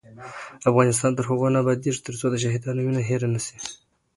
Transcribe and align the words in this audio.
افغانستان 0.69 1.11
تر 1.17 1.23
هغو 1.29 1.47
نه 1.53 1.59
ابادیږي، 1.63 2.01
ترڅو 2.07 2.25
د 2.31 2.35
شهیدانو 2.43 2.79
وینه 2.83 3.01
هیره 3.09 3.27
نشي. 3.35 3.55